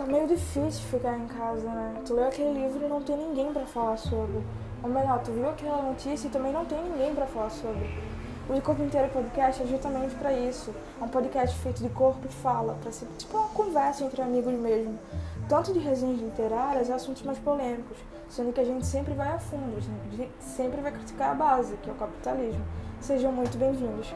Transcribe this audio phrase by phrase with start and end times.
[0.00, 2.00] tá meio difícil ficar em casa, né?
[2.06, 4.42] Tu leu aquele livro e não tem ninguém para falar sobre.
[4.82, 7.86] Ou melhor, tu viu aquela notícia e também não tem ninguém para falar sobre.
[8.48, 10.74] O De Corpo Inteiro Podcast é justamente para isso.
[10.98, 14.54] É um podcast feito de corpo e fala, para ser tipo uma conversa entre amigos
[14.54, 14.98] mesmo.
[15.46, 17.98] Tanto de resenhas literárias e assuntos mais polêmicos,
[18.30, 19.76] sendo que a gente sempre vai a fundo,
[20.40, 22.64] sempre vai criticar a base, que é o capitalismo.
[23.00, 24.14] Sejam muito bem-vindos.